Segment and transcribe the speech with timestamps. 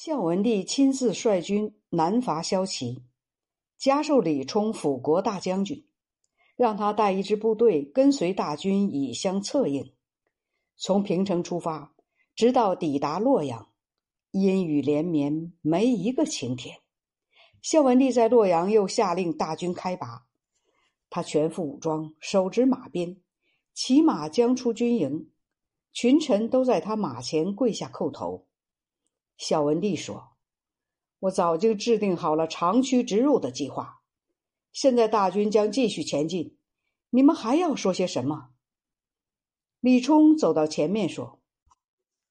[0.00, 3.02] 孝文帝亲自率军南伐萧齐，
[3.76, 5.88] 加授李冲辅国大将军，
[6.54, 9.92] 让他带一支部队跟随大军以相策应。
[10.76, 11.96] 从平城出发，
[12.36, 13.70] 直到抵达洛阳，
[14.30, 16.78] 阴雨连绵，没一个晴天。
[17.60, 20.28] 孝文帝在洛阳又下令大军开拔，
[21.10, 23.20] 他全副武装，手执马鞭，
[23.74, 25.32] 骑马将出军营，
[25.92, 28.44] 群臣都在他马前跪下叩头。
[29.38, 30.32] 孝文帝说
[31.20, 34.02] ：“我早就制定好了长驱直入的计划，
[34.72, 36.58] 现在大军将继续前进，
[37.08, 38.50] 你们还要说些什么？”
[39.80, 41.40] 李冲走到前面说：“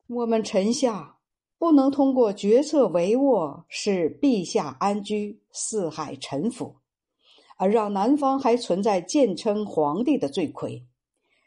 [0.06, 1.16] 我们臣下。”
[1.60, 6.76] 不能通过决策帷幄使陛下安居、四海臣服，
[7.58, 10.86] 而让南方还存在建称皇帝的罪魁，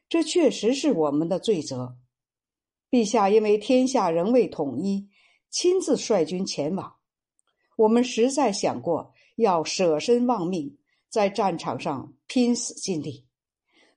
[0.08, 1.96] 这确实是我们的罪责。
[2.90, 5.08] 陛下因为天下仍未统一，
[5.50, 6.96] 亲自率军前往，
[7.76, 13.26] 我们实在想过要舍身忘命，在战场上拼死尽力，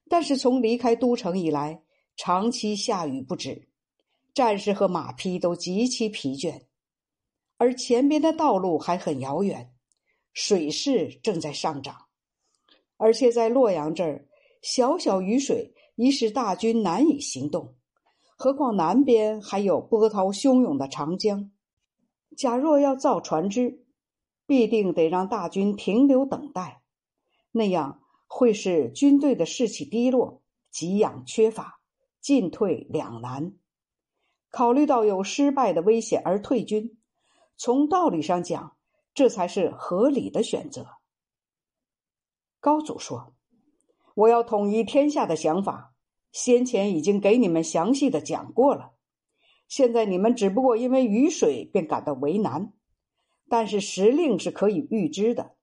[0.10, 1.84] 但是从离开都城以来，
[2.18, 3.70] 长期下雨不止。
[4.34, 6.64] 战士和马匹都极其疲倦，
[7.58, 9.72] 而前边的道路还很遥远，
[10.34, 11.96] 水势正在上涨，
[12.98, 14.28] 而且在洛阳这儿，
[14.64, 17.76] 小小雨水已使大军难以行动，
[18.44, 21.50] 何况南边还有波涛汹涌的长江。
[22.36, 23.86] 假若要造船只，
[24.46, 26.82] 必定得让大军停留等待，
[27.54, 30.42] 那样会使军队的士气低落，
[30.74, 31.80] 给养缺乏，
[32.20, 33.54] 进退两难。
[34.50, 36.98] 考虑到有失败的危险而退军，
[37.56, 38.76] 从道理上讲，
[39.14, 40.86] 这才是合理的选择。
[42.60, 43.34] 高祖说
[44.16, 45.93] ：“我要统一天下的想法，
[46.34, 48.92] 先前已经给你们详细的讲过了。
[49.70, 52.74] 现在你们只不过因为雨水便感到为难，
[53.48, 55.56] 但是时令是可以预知的。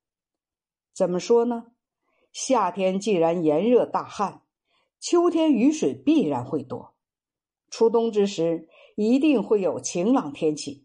[0.95, 1.67] 怎么说呢？
[2.33, 4.41] 夏天既然炎热大旱，
[4.99, 6.95] 秋天雨水必然会多，
[7.69, 8.67] 初冬之时。”
[8.97, 10.85] 一定会有晴朗天气。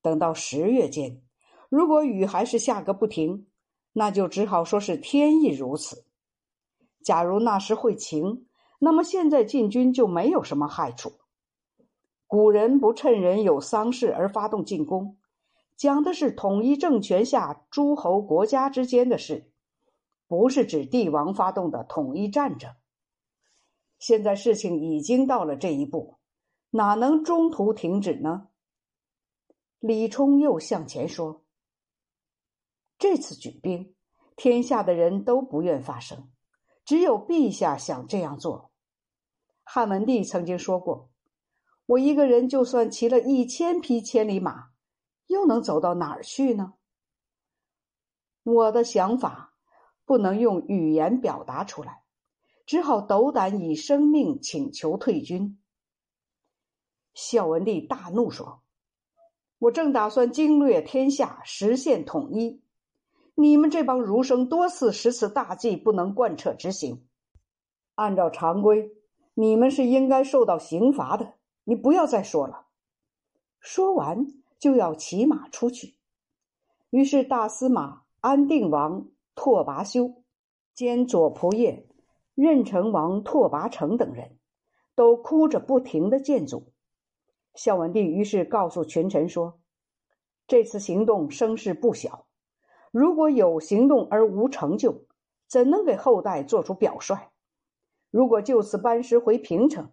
[0.00, 1.20] 等到十月间，
[1.68, 3.46] 如果雨还是下个不停，
[3.92, 6.06] 那就只好说是天意如此。
[7.02, 8.46] 假如那时会晴，
[8.78, 11.12] 那么现在进军就没有什么害处。
[12.26, 15.16] 古人不趁人有丧事而发动进攻，
[15.76, 19.52] 讲的是统一政权下诸侯国家之间的事，
[20.26, 22.74] 不是指帝王发动的统一战争。
[23.98, 26.16] 现在事情已经到了这一步。
[26.70, 28.48] 哪能中途停止呢？
[29.78, 31.44] 李冲又向前说
[32.98, 33.94] ：“这次举兵，
[34.36, 36.28] 天下的人都不愿发生，
[36.86, 38.70] 只有陛下想这样做。
[39.64, 41.10] 汉文帝曾经说过
[41.84, 44.70] ：‘我一个人就算骑了一千匹千里马，
[45.26, 46.74] 又能走到哪儿去呢？’
[48.44, 49.54] 我的想法
[50.04, 52.04] 不能用语言表达出来，
[52.64, 55.60] 只好斗胆以生命请求退军。”
[57.14, 58.62] 孝文帝大怒说
[59.58, 62.62] ：“我正打算经略天下，实现统一。
[63.38, 67.06] 你们这帮儒生多次实施大计不能贯彻执行。
[67.94, 68.90] 按照常规，
[69.34, 71.34] 你们是应该受到刑罚的。
[71.64, 72.66] 你不要再说了。”
[73.60, 74.26] 说完
[74.58, 75.96] 就要骑马出去。
[76.90, 80.22] 于是大司马安定王拓跋修
[80.72, 81.86] 兼左仆射
[82.34, 84.38] 任城王拓跋成等人
[84.94, 86.72] 都哭着不停的谏阻。
[87.54, 89.60] 孝文帝于是告诉群臣说
[90.46, 92.25] ：“这次行动声势不小，
[92.92, 95.04] 如果有行动而无成就，
[95.48, 97.30] 怎能给后代做出表率？
[98.10, 99.90] 如果就此班师回平城，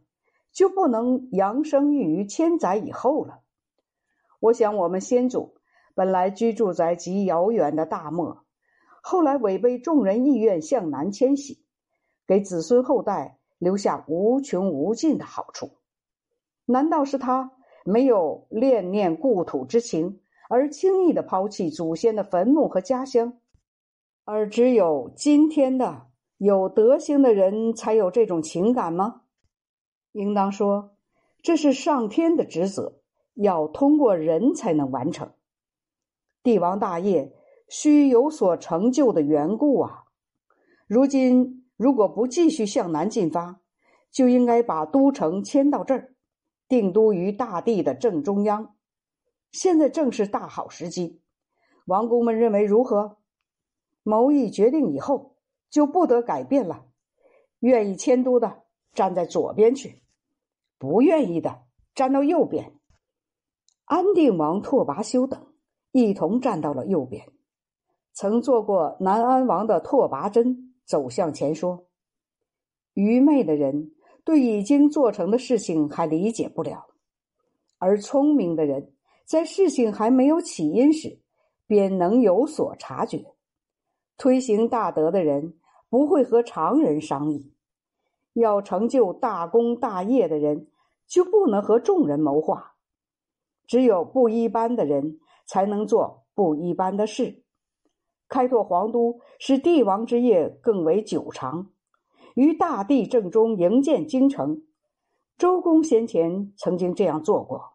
[0.51, 3.41] 就不能扬声誉于千载以后了。
[4.39, 5.55] 我想，我们先祖
[5.95, 8.45] 本来居住在极遥远的大漠，
[9.01, 11.65] 后来违背众人意愿向南迁徙，
[12.27, 15.71] 给子孙后代留下无穷无尽的好处。”
[16.65, 17.51] 难道是他
[17.83, 20.21] 没有恋念故土之情，
[20.53, 23.39] 而轻易的抛弃祖先的坟墓和家乡，
[24.23, 26.05] 而只有今天的
[26.37, 29.21] 有德行的人才有这种情感吗？
[30.11, 30.95] 应当说，
[31.41, 32.99] 这是上天的职责，
[33.33, 35.31] 要通过人才能完成。
[36.43, 37.33] 帝王大业
[37.67, 40.03] 需有所成就的缘故啊！
[40.85, 43.59] 如今如果不继续向南进发，
[44.11, 46.13] 就应该把都城迁到这儿。
[46.67, 48.72] 定都于大地的正中央，
[49.53, 51.21] 现在正是大好时机。
[51.85, 53.17] 王公们认为如何？
[54.01, 55.37] 谋议决定以后，
[55.69, 56.85] 就不得改变了。
[57.59, 58.63] 愿意迁都的
[58.93, 60.01] 站在左边去，
[60.77, 61.63] 不愿意的
[61.95, 62.73] 站到右边。
[63.85, 65.53] 安定王拓跋修等
[65.91, 67.31] 一同站到了右边。
[68.11, 71.87] 曾做过南安王的拓跋真走向前说
[72.93, 73.91] ：“愚昧的人
[74.23, 76.87] 对已经做成的事情还理解不了，
[77.77, 78.93] 而聪明的人
[79.25, 81.19] 在事情还没有起因时
[81.65, 83.33] 便能有所察觉。
[84.17, 85.55] 推行大德的人
[85.89, 87.51] 不会和常人商议，
[88.33, 90.67] 要成就大功大业的人
[91.07, 92.75] 就不能和众人谋划。
[93.65, 97.43] 只有不一般的人才能做不一般的事。”
[98.29, 101.69] 开拓皇都，使帝王之业更为久长。
[102.35, 104.63] 于大地正中营建京城，
[105.37, 107.72] 周公先前曾经这样做过。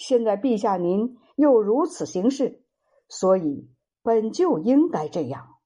[0.00, 2.62] 现在陛下您又如此行事，
[3.06, 3.68] 所以
[4.02, 5.56] 本就应该这样。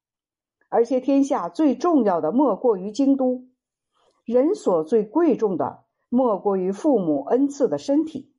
[0.69, 3.47] 而且天下最重要的莫过于京都，
[4.25, 8.35] 人所最贵重的莫过于父母恩赐的身体。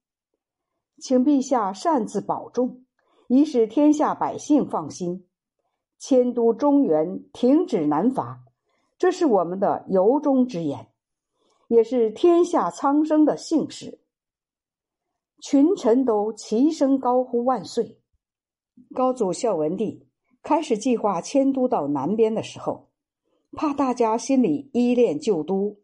[0.97, 2.83] 请陛下擅自保重，
[3.29, 5.25] 以使天下百姓放心。
[5.97, 8.43] 迁都中原，停止南伐，
[8.97, 10.89] 这是我们的由衷之言，
[11.69, 14.01] 也是天下苍生的幸事。
[15.41, 17.99] 群臣都齐声高呼万岁。
[18.93, 20.07] 高祖孝文帝
[20.41, 22.89] 开始计划迁都到南边的时候，
[23.53, 25.77] 怕大家心里依恋旧都，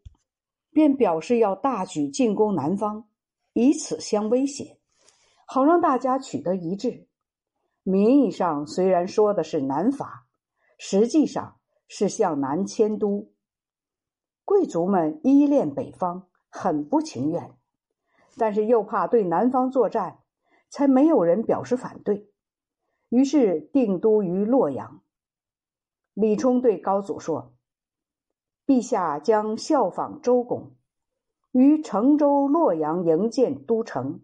[0.72, 3.08] 便表示要大举进攻南方，
[3.54, 4.78] 以此相威胁，
[5.46, 7.08] 好让大家取得一致。
[7.82, 10.26] 名义上虽然说的是南伐，
[10.78, 11.56] 实际上
[11.88, 13.32] 是向南迁都。
[14.44, 17.56] 贵族们依恋北方，很不情愿，
[18.36, 20.18] 但是又怕对南方作战，
[20.68, 22.30] 才没有人表示反对。
[23.08, 25.02] 于是定都于洛阳。
[26.14, 27.52] 李冲对高祖说
[28.66, 30.72] ：“陛下将效仿周公，
[31.52, 34.20] 于成州、洛阳营建都城，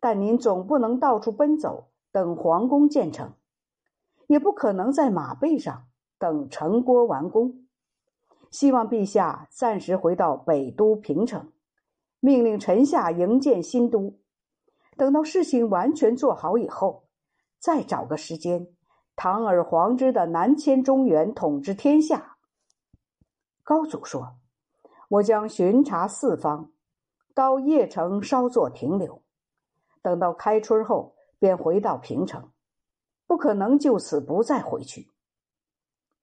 [0.00, 3.34] 但您总不能到处奔走。”等皇宫建成，
[4.28, 5.84] 也不可能在马背上
[6.18, 7.66] 等城郭完工。
[8.50, 11.52] 希望陛下暂时回到北都平城，
[12.20, 14.18] 命令臣下营建新都。
[14.96, 17.04] 等到事情完全做好以后，
[17.58, 18.66] 再找个时间，
[19.16, 22.36] 堂而皇之的南迁中原，统治天下。
[23.62, 24.36] 高祖说
[25.10, 26.72] ：“我将巡查四方，
[27.34, 29.22] 到邺城稍作停留，
[30.02, 32.50] 等到开春后。”便回到平城，
[33.28, 35.08] 不可能就此不再回去。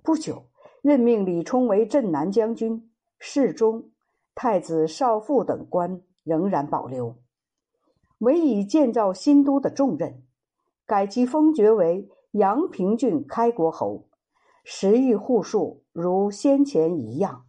[0.04, 0.50] 不久，
[0.82, 3.92] 任命李冲为镇南将军、侍中、
[4.36, 7.16] 太子少傅等官仍然保留，
[8.18, 10.22] 唯以建造新都的重任，
[10.86, 14.10] 改其封爵为阳平郡开国侯，
[14.66, 17.45] 食邑户数如先前一样。